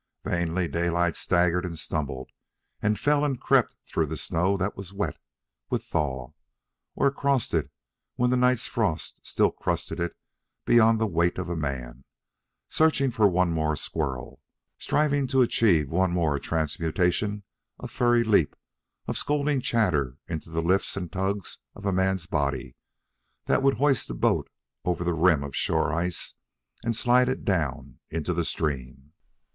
Vainly 0.23 0.67
Daylight 0.67 1.15
staggered 1.15 1.63
and 1.63 1.77
stumbled 1.77 2.31
and 2.81 2.97
fell 2.97 3.23
and 3.23 3.39
crept 3.39 3.75
through 3.85 4.07
the 4.07 4.17
snow 4.17 4.57
that 4.57 4.75
was 4.75 4.91
wet 4.91 5.15
with 5.69 5.83
thaw, 5.83 6.31
or 6.95 7.05
across 7.05 7.53
it 7.53 7.69
when 8.15 8.31
the 8.31 8.35
night's 8.35 8.65
frost 8.65 9.19
still 9.21 9.51
crusted 9.51 9.99
it 9.99 10.17
beyond 10.65 10.97
the 10.99 11.05
weight 11.05 11.37
of 11.37 11.49
a 11.49 11.55
man, 11.55 12.03
searching 12.67 13.11
for 13.11 13.27
one 13.27 13.51
more 13.51 13.75
squirrel, 13.75 14.41
striving 14.79 15.27
to 15.27 15.43
achieve 15.43 15.91
one 15.91 16.09
more 16.11 16.39
transmutation 16.39 17.43
of 17.79 17.91
furry 17.91 18.23
leap 18.23 18.55
and 19.05 19.15
scolding 19.15 19.61
chatter 19.61 20.17
into 20.27 20.49
the 20.49 20.63
lifts 20.63 20.97
and 20.97 21.11
tugs 21.11 21.59
of 21.75 21.85
a 21.85 21.91
man's 21.93 22.25
body 22.25 22.75
that 23.45 23.61
would 23.61 23.75
hoist 23.75 24.07
the 24.07 24.15
boat 24.15 24.49
over 24.83 25.03
the 25.03 25.13
rim 25.13 25.43
of 25.43 25.55
shore 25.55 25.93
ice 25.93 26.33
and 26.83 26.95
slide 26.95 27.29
it 27.29 27.45
down 27.45 27.99
into 28.09 28.33
the 28.33 28.43
stream. 28.43 29.13